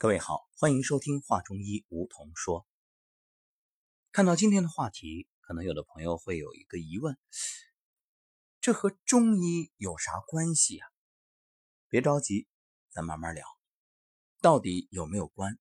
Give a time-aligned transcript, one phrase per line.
[0.00, 2.66] 各位好，欢迎收听《话中医》，梧桐说。
[4.12, 7.18] 看到今天的话题，可能有的朋友会有一个疑问：
[8.62, 10.86] 这和中医有啥关系呀？
[11.90, 12.48] 别着急，
[12.88, 13.46] 咱慢慢聊。
[14.40, 15.58] 到底有没有关？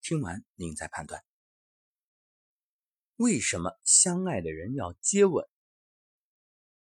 [0.00, 1.24] 听完您再判断。
[3.16, 5.44] 为什么相爱的人要接吻？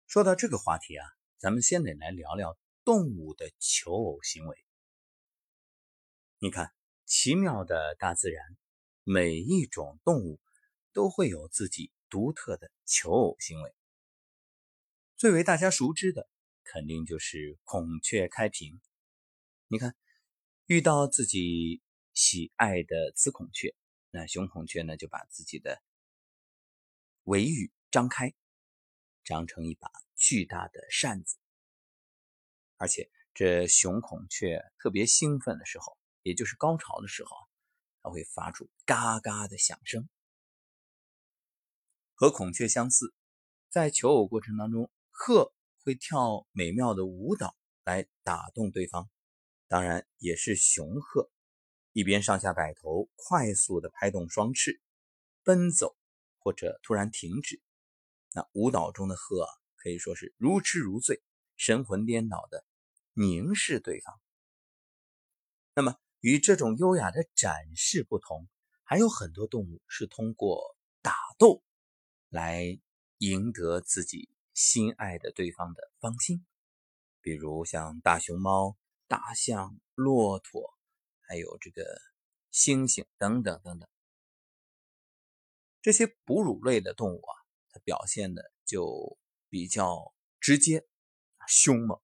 [0.05, 1.07] 说到这个话题啊，
[1.39, 4.55] 咱们先得来聊聊动物的求偶行为。
[6.37, 6.71] 你看。
[7.13, 8.55] 奇妙的大自然，
[9.03, 10.39] 每一种动物
[10.93, 13.75] 都会有自己独特的求偶行为。
[15.17, 16.29] 最为大家熟知的，
[16.63, 18.79] 肯定就是孔雀开屏。
[19.67, 19.93] 你看，
[20.67, 21.81] 遇到自己
[22.13, 23.75] 喜爱的雌孔雀，
[24.11, 25.83] 那雄孔雀呢，就把自己的
[27.23, 28.33] 尾羽张开，
[29.25, 31.37] 张成一把巨大的扇子。
[32.77, 35.97] 而且，这雄孔雀特别兴奋的时候。
[36.23, 37.35] 也就是高潮的时候，
[38.01, 40.07] 它会发出嘎嘎的响声。
[42.13, 43.15] 和孔雀相似，
[43.69, 49.09] 在求偶过程当中，鹤会跳美妙的舞蹈来打动对方。
[49.67, 51.31] 当然，也是雄鹤，
[51.93, 54.79] 一边上下摆头，快速的拍动双翅，
[55.43, 55.97] 奔走
[56.37, 57.59] 或者突然停止。
[58.33, 61.23] 那舞蹈中的鹤啊，可以说是如痴如醉、
[61.55, 62.63] 神魂颠倒的
[63.13, 64.21] 凝视对方。
[65.73, 65.97] 那么。
[66.21, 68.47] 与这种优雅的展示不同，
[68.83, 71.63] 还有很多动物是通过打斗
[72.29, 72.79] 来
[73.17, 76.45] 赢得自己心爱的对方的芳心，
[77.21, 78.77] 比如像大熊猫、
[79.07, 80.77] 大象、骆驼，
[81.21, 81.99] 还有这个
[82.51, 83.89] 猩猩等等等等。
[85.81, 87.33] 这些哺乳类的动物啊，
[87.71, 89.17] 它表现的就
[89.49, 90.85] 比较直接、
[91.47, 91.99] 凶猛，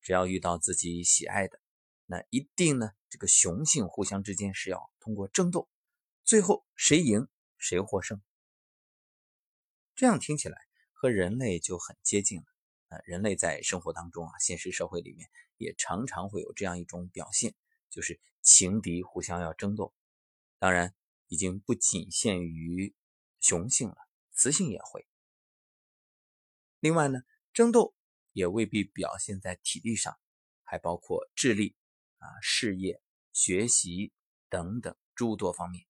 [0.00, 1.60] 只要遇到自己喜爱的。
[2.06, 5.68] 那一定呢，这个雄性互相之间是要通过争斗，
[6.24, 8.22] 最后谁赢谁获胜。
[9.96, 10.56] 这样听起来
[10.92, 12.44] 和人类就很接近了。
[12.88, 17.56] 啊，人类在生活当中啊，现实社会里面也常常会有这样一种表现，
[17.90, 19.92] 就是情敌互相要争斗。
[20.60, 20.94] 当然，
[21.26, 22.94] 已经不仅限于
[23.40, 23.96] 雄性了，
[24.32, 25.04] 雌性也会。
[26.78, 27.18] 另外呢，
[27.52, 27.96] 争斗
[28.32, 30.16] 也未必表现在体力上，
[30.62, 31.74] 还包括智力。
[32.26, 33.00] 啊，事业、
[33.32, 34.12] 学习
[34.48, 35.86] 等等诸多方面。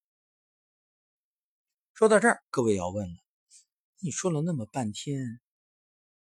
[1.95, 3.17] 说到这儿，各位要问了：
[4.01, 5.41] 你说了那么半天，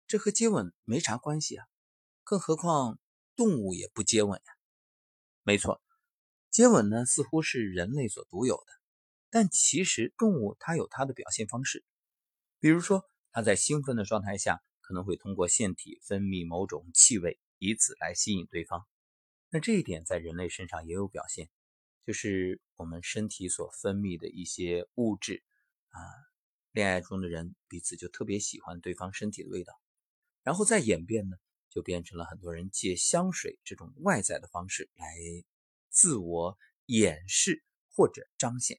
[0.06, 1.66] 这和接吻没啥关系啊？
[2.22, 3.00] 更何况
[3.34, 4.52] 动物也不接吻呀？
[5.42, 5.82] 没错，
[6.50, 8.72] 接吻呢似乎是人类所独有的，
[9.28, 11.84] 但其实动物它有它的表现方式。
[12.60, 18.86] 比如说，它在兴奋的状态下，可能会通过腺体分泌某种气味，以此来吸引对方。
[19.56, 21.48] 那这一点在人类身上也有表现，
[22.04, 25.42] 就是我们身体所分泌的一些物质
[25.88, 25.98] 啊，
[26.72, 29.72] 恋爱中的人彼此就特别喜欢对方身体的味道，
[30.42, 31.38] 然后再演变呢，
[31.70, 35.06] 就变成了很多人借香水这种外在的方式来
[35.88, 38.78] 自我掩饰或者彰显。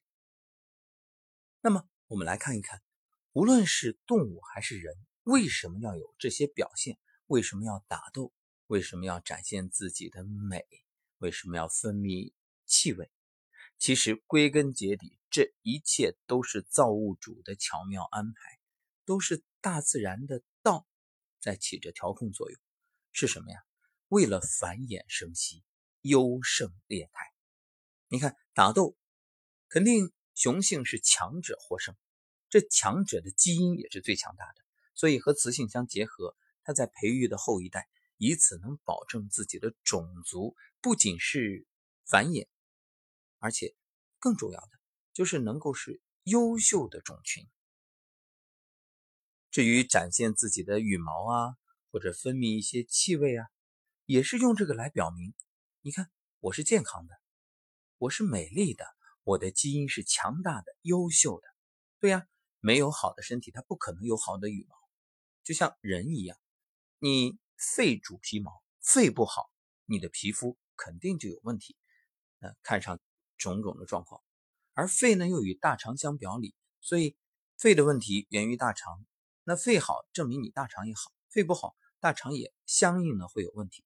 [1.60, 2.80] 那么我们来看一看，
[3.32, 4.94] 无论是动物还是人，
[5.24, 7.00] 为什么要有这些表现？
[7.26, 8.32] 为什么要打斗？
[8.68, 10.62] 为什么要展现自己的美？
[11.16, 12.32] 为什么要分泌
[12.66, 13.10] 气味？
[13.78, 18.58] 其实归根结底，这一切都是造物主的巧妙安排，
[19.06, 20.86] 都是大自然的道
[21.40, 22.60] 在起着调控作用。
[23.10, 23.58] 是什么呀？
[24.08, 25.64] 为了繁衍生息，
[26.02, 27.32] 优胜劣汰。
[28.08, 28.98] 你看打斗，
[29.70, 31.96] 肯定雄性是强者获胜，
[32.50, 34.62] 这强者的基因也是最强大的，
[34.94, 37.88] 所以和雌性相结合，它在培育的后一代。
[38.18, 41.66] 以此能保证自己的种族不仅是
[42.04, 42.48] 繁衍，
[43.38, 43.76] 而且
[44.18, 44.70] 更重要的
[45.12, 47.48] 就是能够是优秀的种群。
[49.52, 51.56] 至于展现自己的羽毛啊，
[51.92, 53.46] 或者分泌一些气味啊，
[54.04, 55.32] 也是用这个来表明：
[55.80, 57.14] 你看，我是健康的，
[57.98, 58.84] 我是美丽的，
[59.22, 61.46] 我的基因是强大的、优秀的。
[62.00, 62.26] 对呀，
[62.58, 64.76] 没有好的身体，它不可能有好的羽毛。
[65.44, 66.36] 就像人一样，
[66.98, 67.38] 你。
[67.58, 69.50] 肺主皮毛，肺不好，
[69.84, 71.76] 你的皮肤肯定就有问题。
[72.38, 73.00] 呃，看上
[73.36, 74.22] 种种的状况，
[74.74, 77.16] 而肺呢又与大肠相表里，所以
[77.56, 79.04] 肺的问题源于大肠。
[79.42, 83.84] 那肺好，证明你大肠也好；肺不好，大肠也相应的会有问题。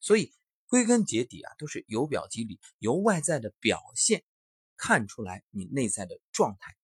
[0.00, 0.32] 所以
[0.68, 4.24] 归根结底啊，都是由表及里，由外在的表现
[4.78, 6.74] 看出来你内在的状态。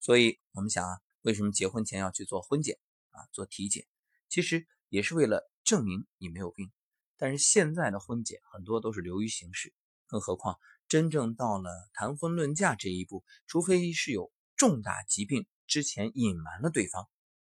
[0.00, 2.76] 所以我们想啊，为什么结婚前要去做婚检
[3.10, 3.86] 啊，做体检？
[4.32, 6.72] 其实也是为了证明你没有病，
[7.18, 9.74] 但是现在的婚检很多都是流于形式，
[10.06, 10.58] 更何况
[10.88, 17.10] 真正到了谈婚论嫁这一步，除非是有重大疾病之前隐瞒了对方，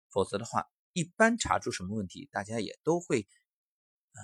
[0.10, 3.28] 否则的话，一般查出什么问题，大家也都会，
[4.14, 4.22] 呃，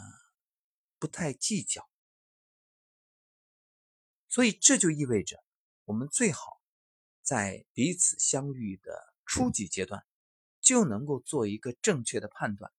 [0.98, 1.88] 不太计较。
[4.28, 5.44] 所以这就意味着，
[5.86, 6.60] 我们最好
[7.22, 10.07] 在彼此相遇的初级阶段，
[10.68, 12.70] 就能够做一个正确的判断，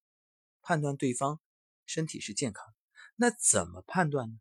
[0.61, 1.41] 判断对方
[1.87, 2.75] 身体是健康。
[3.17, 4.39] 那怎么判断呢？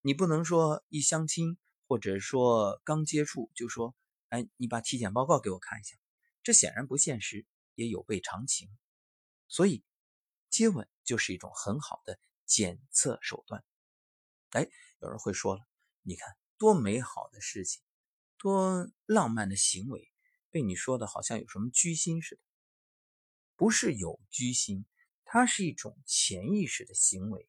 [0.00, 3.94] 你不能说一相亲，或者说刚接触就说，
[4.30, 5.96] 哎，你把体检报告给我看一下，
[6.42, 7.46] 这显然不现实，
[7.76, 8.68] 也有悖常情。
[9.46, 9.84] 所以，
[10.50, 13.62] 接吻就是一种很好的检测手段。
[14.50, 14.68] 哎，
[14.98, 15.64] 有人会说了。
[16.02, 17.80] 你看，多美好的事情，
[18.38, 20.12] 多浪漫的行为，
[20.50, 22.42] 被你说的好像有什么居心似的。
[23.56, 24.84] 不是有居心，
[25.24, 27.48] 它是一种潜意识的行为，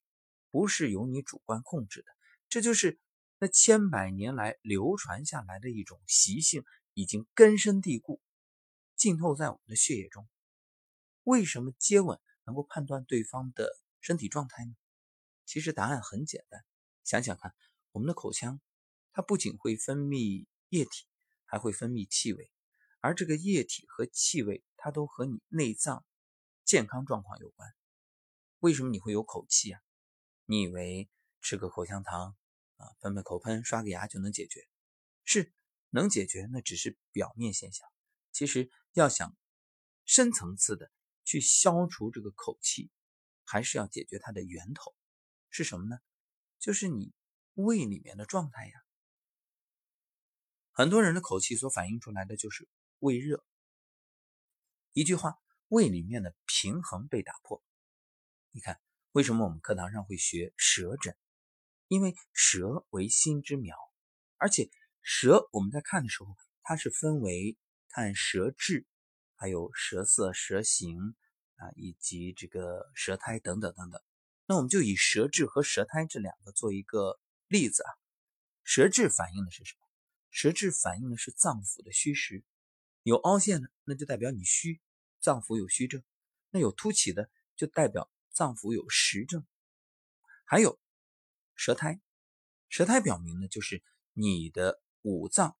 [0.52, 2.08] 不是由你主观控制的。
[2.50, 3.00] 这就是
[3.40, 6.64] 那千百年来流传下来的一种习性，
[6.94, 8.22] 已经根深蒂固，
[8.96, 10.28] 浸透在我们的血液中。
[11.24, 13.70] 为什么接吻能够判断对方的
[14.02, 14.76] 身体状态呢？
[15.46, 16.64] 其实答案很简单，
[17.04, 17.54] 想想看。
[17.92, 18.62] 我们的口腔，
[19.12, 21.06] 它不仅会分泌液体，
[21.46, 22.50] 还会分泌气味，
[23.04, 26.06] 而这个液体和气味，它都和你内脏
[26.64, 27.70] 健康状况有关。
[28.60, 29.82] 为什么你会有口气啊？
[30.46, 31.10] 你以为
[31.42, 32.38] 吃个口香糖
[32.78, 34.66] 啊，喷喷口喷，刷个牙就能解决？
[35.26, 35.52] 是
[35.90, 37.86] 能解决，那只是表面现象。
[38.32, 39.36] 其实要想
[40.06, 40.90] 深层次的
[41.26, 42.90] 去消除这个口气，
[43.44, 44.96] 还是要解决它的源头
[45.50, 45.98] 是什么呢？
[46.60, 47.14] 就是你。
[47.56, 48.74] 胃里面的状态呀，
[50.72, 52.68] 很多人的口气所反映出来的就是
[53.04, 53.44] 胃热。
[54.94, 57.62] 一句话，胃里面的平衡被打破。
[58.52, 58.80] 你看，
[59.12, 61.18] 为什么我们课堂上会学舌诊？
[61.90, 63.76] 因为舌为心之苗，
[64.38, 64.70] 而且
[65.02, 67.58] 舌我们在看的时候，它是分为
[67.90, 68.88] 看舌质，
[69.36, 70.98] 还有舌色、舌形
[71.56, 74.02] 啊，以及这个舌苔等等等等。
[74.46, 77.20] 那我们就以舌质和舌苔这两个做一个。
[77.50, 77.92] 例子啊，
[78.64, 79.86] 舌质反映的是什么？
[80.32, 82.44] 舌质反映的是脏腑的虚实，
[83.04, 84.82] 有凹陷的，那就代表你虚，
[85.20, 86.02] 脏腑有虚症；
[86.50, 89.46] 那有凸起的，就代表脏腑有实症。
[90.46, 90.80] 还有
[91.56, 92.02] 舌苔，
[92.68, 93.84] 舌苔表明的就是
[94.14, 95.58] 你的五脏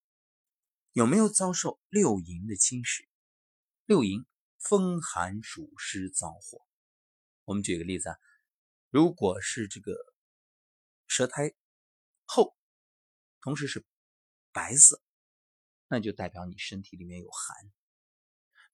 [0.92, 3.08] 有没有遭受六淫的侵蚀。
[3.86, 4.26] 六淫，
[4.58, 6.66] 风寒暑湿燥火。
[7.44, 8.18] 我们举个例子啊，
[8.90, 9.96] 如果是这个
[11.08, 11.54] 舌苔。
[12.26, 12.56] 厚，
[13.42, 13.86] 同时是
[14.54, 15.04] 白色，
[15.94, 17.72] 那就代表你身体里面有寒。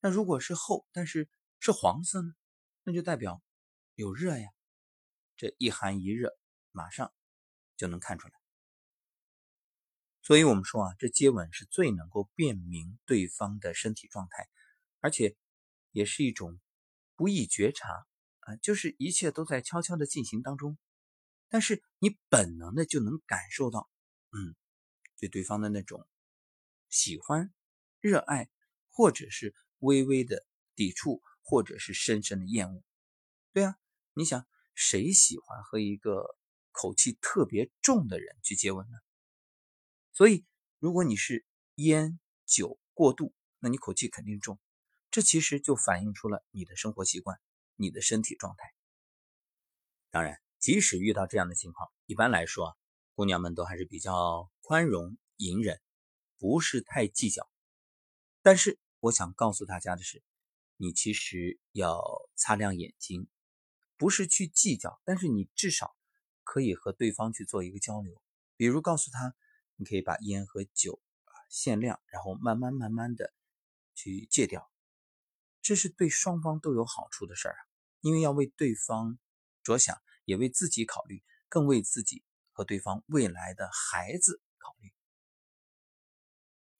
[0.00, 1.28] 那如果是厚，但是
[1.58, 2.32] 是黄色呢，
[2.82, 3.42] 那就代表
[3.94, 4.48] 有热呀。
[5.36, 6.34] 这一寒一热，
[6.70, 7.12] 马上
[7.76, 8.32] 就能看出来。
[10.22, 14.48] 所以我们说啊，这接吻是最能够辨明对方的身体状态，
[15.00, 15.36] 而且
[15.90, 16.58] 也是一种
[17.16, 18.06] 不易觉察
[18.38, 20.78] 啊，就是一切都在悄悄的进行当中。
[21.50, 23.90] 但是你本能的就能感受到，
[24.30, 24.56] 嗯，
[25.18, 26.08] 对对方的那种
[26.90, 27.52] 喜欢、
[28.00, 28.50] 热爱，
[28.90, 32.82] 或者是微微的抵触，或者是深深的厌恶。
[33.52, 33.76] 对啊，
[34.12, 36.36] 你想谁喜欢和一个
[36.72, 38.98] 口气特别重的人去接吻呢？
[40.12, 40.44] 所以，
[40.78, 44.60] 如果你是烟酒过度，那你口气肯定重。
[45.10, 47.40] 这其实就反映出了你的生活习惯、
[47.76, 48.74] 你的身体状态。
[50.10, 50.38] 当然。
[50.60, 52.76] 即使遇到这样的情况，一般来说，
[53.14, 55.80] 姑娘们都还是比较宽容、隐忍，
[56.40, 57.48] 不是太计较。
[58.42, 60.24] 但是，我想告诉大家的是，
[60.76, 62.02] 你其实要
[62.34, 63.28] 擦亮眼睛，
[63.96, 65.94] 不是去计较，但是你至少
[66.42, 68.20] 可以和对方去做一个交流，
[68.56, 69.36] 比如告诉他，
[69.76, 73.32] 你可以把烟和酒啊限量，然后慢慢慢慢的
[73.94, 74.68] 去戒掉，
[75.62, 77.62] 这是对双方都有好处的事儿啊，
[78.00, 79.18] 因为要为对方
[79.62, 79.96] 着想。
[80.26, 84.40] 也为自己考虑，更为自己和对方未来的孩子。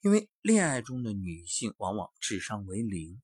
[0.00, 3.20] 因为恋爱中的女性往往智商为零，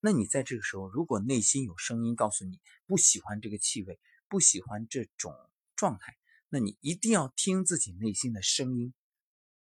[0.00, 3.98] 那你在这个时候，如果内心有声音告诉你不喜欢这个气味，
[4.28, 5.34] 不喜欢这种
[5.76, 6.16] 状态，
[6.48, 8.94] 那你一定要听自己内心的声音，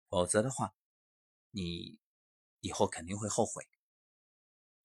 [0.09, 0.75] 否则的话，
[1.50, 1.99] 你
[2.61, 3.65] 以后肯定会后悔。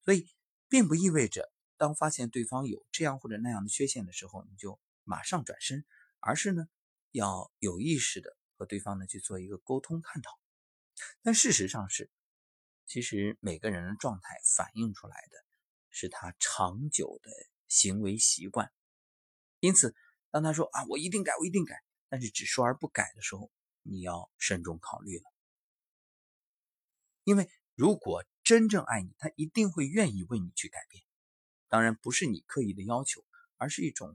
[0.06, 0.28] 所以，
[0.70, 4.80] 并不意味着当发现对方有这样或者那样的缺陷的时候，你就。
[5.06, 5.84] 马上转身，
[6.22, 6.70] 而是呢，
[7.12, 10.40] 要有意识的和对方呢去做一个沟通探讨。
[11.22, 12.10] 但事实上是，
[12.86, 15.38] 其实每个人的状态反映出来的
[15.90, 17.32] 是他长久的
[17.68, 18.72] 行为习惯。
[19.60, 19.96] 因此，
[20.30, 25.24] 当他说啊，我一定改，我一定改，但是只说而不改的时候，你要慎重考虑了。
[27.24, 31.04] 因为如果真正爱你，他一定会愿意为你去改变。
[31.70, 33.26] 当然不是你刻意的要求，
[33.58, 34.10] 而是一种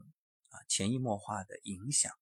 [0.49, 2.13] 啊潜移默化的影响。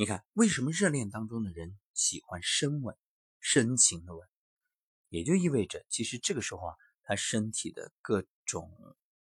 [0.00, 2.96] 你看，为什么热恋当中的人喜欢深吻、
[3.38, 4.26] 深情的吻？
[5.10, 8.72] 也就意味着，其实这个时候啊，他身体的各种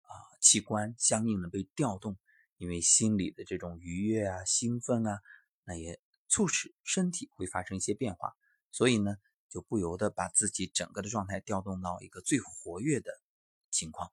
[0.01, 2.17] 啊器官相应的被调动，
[2.57, 5.21] 因为心里的这种愉悦啊、兴奋啊，
[5.63, 8.33] 那也促使身体会发生一些变化，
[8.71, 9.17] 所以呢，
[9.51, 13.11] 就不由得把自己整个的状态调动到一个最活跃的
[13.69, 14.11] 情况，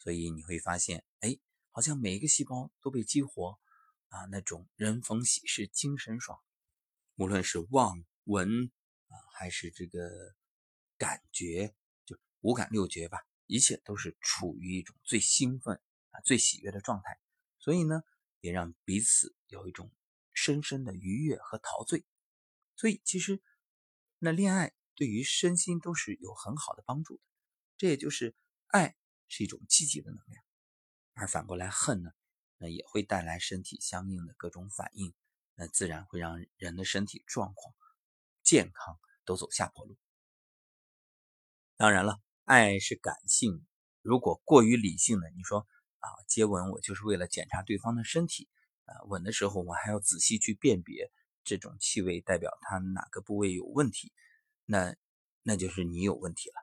[0.00, 1.38] 所以你会发现，哎，
[1.70, 3.60] 好像每一个细胞都被激活
[4.10, 6.38] 啊，那种人逢喜事精神爽，
[7.16, 8.70] 无论是望、闻
[9.08, 10.36] 啊，还是这个。
[11.00, 11.74] 感觉
[12.04, 17.18] 就五感六觉吧，一切都是处于一种最兴奋啊、最喜悦的状态，
[17.58, 18.02] 所以呢，
[18.42, 19.90] 也让彼此有一种
[20.34, 22.04] 深深的愉悦和陶醉。
[22.76, 23.42] 所以其实，
[24.18, 27.22] 那恋爱对于身心都是有很好的帮助的。
[27.78, 28.36] 这也就是
[28.66, 28.94] 爱
[29.26, 30.44] 是一种积极的能量，
[31.14, 32.10] 而反过来恨呢，
[32.60, 35.14] 那也会带来身体相应的各种反应，
[35.54, 37.74] 那自然会让人的身体状况、
[38.42, 39.96] 健康都走下坡路。
[41.78, 43.66] 当然了，爱是感性。
[44.02, 45.66] 如果过于理性的，你说
[46.00, 48.46] 啊，接吻我就是为了检查对方的身体，
[48.84, 51.10] 啊，吻的时候我还要仔细去辨别
[51.44, 54.12] 这种气味代表他哪个部位有问题，
[54.66, 54.94] 那
[55.42, 56.54] 那就是你有问题了。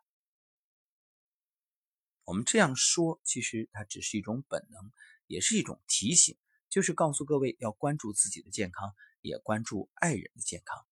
[2.25, 4.92] 我们这样说，其实它只是一种本能，
[5.28, 6.36] 也是一种提醒，
[6.70, 10.86] 就是告诉各位要关注自己的健康，也关注爱人的健康。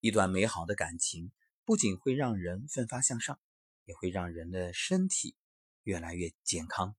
[0.00, 1.32] 一段美好的感情。
[1.66, 3.40] 不仅会让人奋发向上，
[3.86, 5.34] 也会让人的身体
[5.82, 6.94] 越来越健康。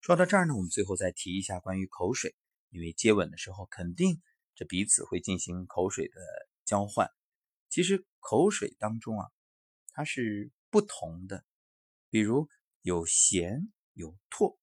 [0.00, 2.36] 说到这儿呢，我们最后再提一下关于口水，
[2.70, 4.22] 因为接吻的时候肯定
[4.54, 6.14] 这彼此会进行口水的
[6.64, 7.10] 交换。
[7.68, 9.26] 其实口水当中啊，
[9.90, 11.44] 它是不同的，
[12.10, 12.48] 比如
[12.82, 14.56] 有咸有唾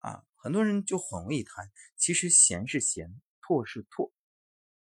[0.00, 1.72] 啊，很多人就混为一谈。
[1.96, 4.12] 其实咸是咸，唾是唾。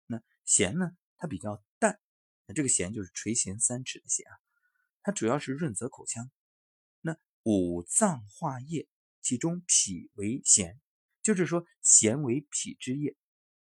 [0.06, 2.00] 那咸呢，它比较淡。
[2.46, 4.34] 那这个咸就是垂涎三尺的咸啊，
[5.02, 6.30] 它主要是润泽口腔。
[7.02, 8.88] 那五脏化液，
[9.20, 10.80] 其中脾为咸，
[11.22, 13.14] 就是说咸为脾之液。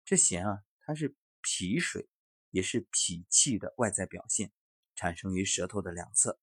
[0.03, 2.09] 这咸啊，它是脾水，
[2.51, 4.51] 也是脾气的外在表现，
[4.95, 6.37] 产生于舌头的两侧。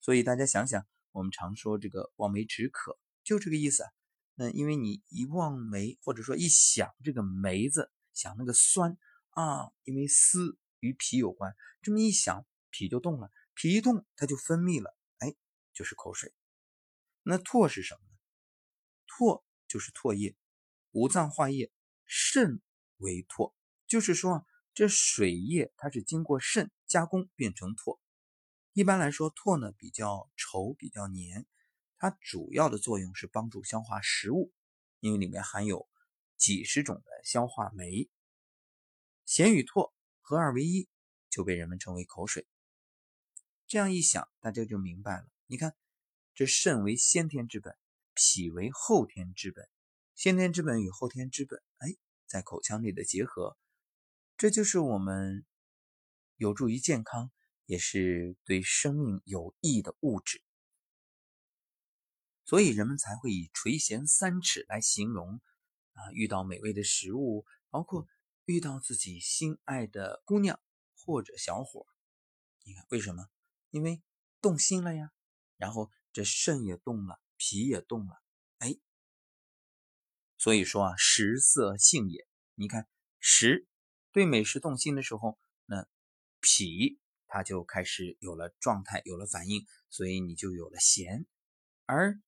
[0.00, 3.90] 所以大家想想，我们常说这个望梅止渴，就这个意思啊。
[4.34, 8.96] 那因为你一望梅，或者说一想这个梅子，想那个酸
[9.30, 10.58] 啊，因为丝。
[10.82, 15.34] 与脾有关，这么一想，脾就动了，脾一动，它就分泌了，哎，
[15.74, 16.32] 就是口水。
[17.22, 18.16] 那唾是什么呢？
[19.06, 20.34] 唾就是唾液，
[20.92, 21.70] 五脏化液，
[22.06, 22.62] 肾
[22.96, 23.52] 为唾，
[23.86, 27.99] 就是说，这水液它是经过肾加工变成唾。
[28.72, 31.44] 一般来说，唾呢比较稠，比较黏，
[31.98, 34.52] 它主要的作用是帮助消化食物，
[35.00, 35.88] 因为里面含有
[36.36, 38.08] 几十种的消化酶。
[39.24, 39.92] 咸与唾。
[40.22, 40.88] 合二为一，
[41.28, 42.46] 就被人们称为口水。
[43.66, 45.26] 这样一想，大家就明白了。
[45.46, 45.74] 你看，
[46.36, 47.76] 这肾为先天之本，
[48.14, 49.68] 脾为后天之本，
[50.14, 51.96] 先天之本与后天之本，哎，
[52.28, 53.58] 在口腔内的结合，
[54.36, 55.44] 这就是我们
[56.36, 57.32] 有助于健康，
[57.70, 60.42] 也是对生命有益的物质。
[62.44, 65.40] 所以人们才会以垂涎三尺来形容
[65.92, 68.08] 啊，遇到美味的食物，包括。
[68.46, 70.60] 遇到自己心爱的姑娘
[70.96, 71.86] 或者小伙，
[72.64, 73.28] 你看为什么？
[73.70, 74.02] 因为
[74.40, 75.12] 动心了呀。
[75.56, 78.20] 然后这肾也动了，脾也动了，
[78.58, 78.76] 哎，
[80.36, 82.26] 所以说啊，食色性也。
[82.56, 82.88] 你看
[83.20, 83.68] 食
[84.10, 85.86] 对美食动心的时候，那
[86.40, 86.99] 脾
[87.30, 91.26] 它就开始有了状态，有了反应，所以你就有了弦。
[91.86, 92.20] 而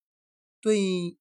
[0.61, 1.19] 对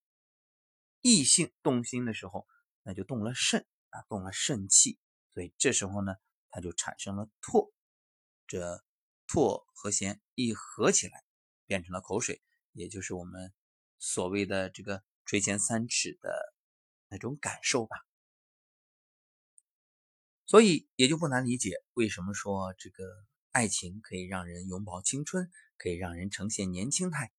[1.01, 2.47] 异性动心的时候，
[2.83, 3.67] 那就动了肾。
[3.93, 4.97] 啊，动了肾气，
[5.33, 6.15] 所以这时候呢，
[6.49, 7.73] 它就产生了唾。
[8.47, 8.81] 这
[9.27, 11.25] 唾和咸一合起来，
[11.65, 13.51] 变成了口水，也就是我们
[13.99, 16.53] 所谓的这个垂涎三尺的
[17.09, 17.97] 那种感受吧。
[20.45, 23.03] 所以也就不难理解，为什么说这个
[23.51, 27.31] 爱情可以让人永葆青春，可以让人呈现年轻态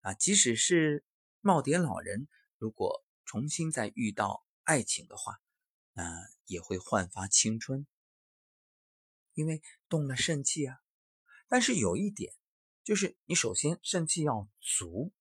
[0.00, 0.14] 啊。
[0.14, 1.04] 即使是
[1.42, 5.40] 耄耋老人，如果重新再遇到爱情的话，
[5.92, 6.04] 那
[6.44, 7.86] 也会焕发青春，
[9.34, 10.78] 因为动了肾气啊。
[11.48, 12.32] 但是有一点，
[12.84, 15.12] 就是你首先肾气要足，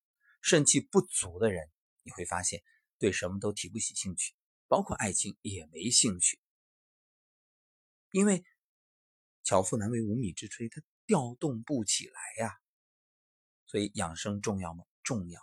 [0.42, 1.72] 肾气不足的人，
[2.04, 2.64] 你会发现
[3.00, 4.36] 对什么都提不起兴趣
[4.68, 6.40] 包括爱情也没兴趣，
[8.12, 8.44] 因为
[9.46, 12.60] 巧妇难为无米之炊，它调动不起来呀。
[13.68, 14.84] 所以养生重要吗？
[15.04, 15.40] 重要，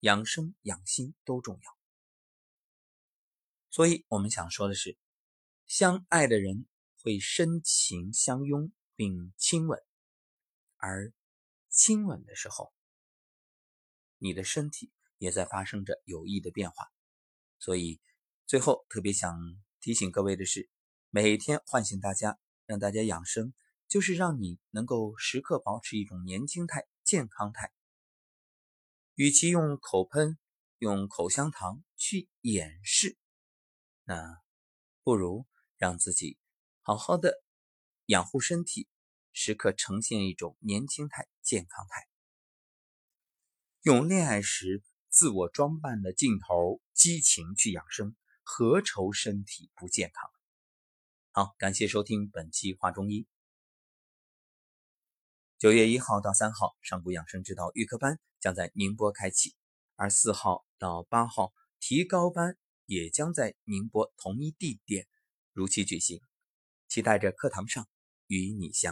[0.00, 1.78] 养生养心都重要。
[3.70, 4.96] 所以我们想说的是，
[5.66, 6.66] 相爱的人
[7.02, 9.78] 会深情相拥并亲吻，
[10.76, 11.12] 而
[11.68, 12.72] 亲吻的时候，
[14.16, 16.90] 你的身体也在发生着有益的变化。
[17.58, 18.00] 所以
[18.46, 19.38] 最后特别想
[19.80, 20.70] 提醒各位的是，
[21.10, 23.54] 每天唤醒大家，让大家养生，
[23.88, 27.72] 就是让你能够时刻保持一种年轻态、健康态。
[29.14, 30.38] 与其用口喷、
[30.76, 33.16] 用口香糖去掩饰。
[34.04, 34.38] 那
[35.02, 35.46] 不如
[35.78, 36.36] 让自己
[36.82, 37.42] 好好的
[38.04, 38.86] 养护身体，
[39.32, 42.06] 时刻呈现一种年轻态、健康态。
[43.80, 50.37] 用恋爱时自我装扮的镜头、激情去养生，何愁身体不健康？
[51.38, 53.20] 好，感谢收听本期《话中医》。
[55.56, 59.54] 九月一号到三号，上古养生之道预科班将在宁波开启，
[59.94, 62.58] 而四号到八号提高班。
[62.86, 65.06] 也将在宁波同一地点
[65.52, 66.20] 如期举行，
[66.88, 67.86] 期待着课堂上
[68.26, 68.86] 与你相。